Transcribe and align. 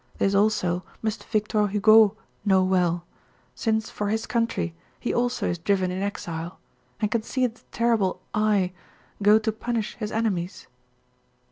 This 0.17 0.33
also 0.33 0.81
must 1.03 1.23
Victor 1.25 1.67
Hugo 1.67 2.17
know 2.43 2.63
well, 2.63 3.05
since 3.53 3.91
for 3.91 4.09
his 4.09 4.25
country 4.25 4.73
he 4.99 5.13
also 5.13 5.47
is 5.47 5.59
driven 5.59 5.91
in 5.91 6.01
exile 6.01 6.57
and 6.99 7.11
can 7.11 7.21
see 7.21 7.45
the 7.45 7.61
terrible 7.71 8.19
'Eye' 8.33 8.71
go 9.21 9.37
to 9.37 9.51
punish 9.51 9.93
his 9.97 10.11
enemies." 10.11 10.65